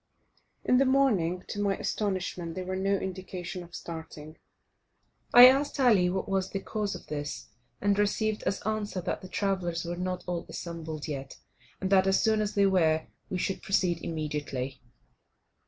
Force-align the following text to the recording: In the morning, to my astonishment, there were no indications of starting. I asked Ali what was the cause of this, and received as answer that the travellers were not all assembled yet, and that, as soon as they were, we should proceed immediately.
In 0.63 0.79
the 0.79 0.85
morning, 0.85 1.43
to 1.49 1.61
my 1.61 1.77
astonishment, 1.77 2.55
there 2.55 2.65
were 2.65 2.75
no 2.75 2.95
indications 2.97 3.63
of 3.63 3.75
starting. 3.75 4.39
I 5.31 5.45
asked 5.45 5.79
Ali 5.79 6.09
what 6.09 6.27
was 6.27 6.49
the 6.49 6.59
cause 6.59 6.95
of 6.95 7.05
this, 7.05 7.49
and 7.79 7.99
received 7.99 8.41
as 8.47 8.63
answer 8.63 8.99
that 9.01 9.21
the 9.21 9.29
travellers 9.29 9.85
were 9.85 9.95
not 9.97 10.23
all 10.25 10.47
assembled 10.49 11.07
yet, 11.07 11.37
and 11.79 11.91
that, 11.91 12.07
as 12.07 12.19
soon 12.19 12.41
as 12.41 12.55
they 12.55 12.65
were, 12.65 13.05
we 13.29 13.37
should 13.37 13.61
proceed 13.61 14.03
immediately. 14.03 14.81